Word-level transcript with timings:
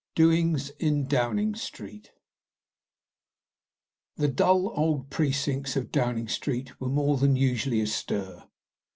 DOINGS 0.15 0.71
IN 0.79 1.05
DOWNING 1.05 1.53
STREET 1.53 2.09
The 4.15 4.29
dull 4.29 4.71
old 4.75 5.11
precincts 5.11 5.75
of 5.75 5.91
Downing 5.91 6.27
Street 6.27 6.81
were 6.81 6.89
more 6.89 7.17
than 7.17 7.35
usually 7.35 7.81
astir. 7.81 8.45